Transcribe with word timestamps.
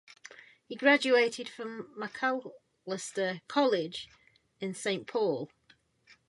He 0.67 0.75
graduated 0.75 1.47
from 1.47 1.93
Macalester 1.95 3.41
College 3.47 4.09
in 4.59 4.73
Saint 4.73 5.05
Paul. 5.05 5.51